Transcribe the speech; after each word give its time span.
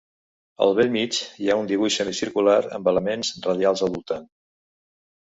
Al 0.65 0.71
bell 0.79 0.89
mig 0.95 1.19
hi 1.43 1.51
ha 1.53 1.59
un 1.65 1.69
dibuix 1.73 1.99
semicircular 2.01 2.57
amb 2.81 2.93
elements 2.95 3.33
radials 3.49 3.89
al 3.89 3.97
voltant. 3.99 4.31